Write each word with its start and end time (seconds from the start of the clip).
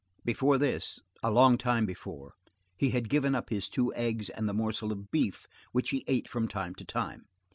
Before 0.25 0.57
this, 0.57 0.99
a 1.21 1.29
long 1.29 1.59
time 1.59 1.85
before, 1.85 2.33
he 2.75 2.89
had 2.89 3.07
given 3.07 3.35
up 3.35 3.51
his 3.51 3.69
two 3.69 3.93
eggs 3.93 4.29
and 4.29 4.49
the 4.49 4.53
morsel 4.55 4.91
of 4.91 5.11
beef 5.11 5.45
which 5.73 5.91
he 5.91 6.03
ate 6.07 6.27
from 6.27 6.47
time 6.47 6.73
to 6.73 6.83
time. 6.83 7.27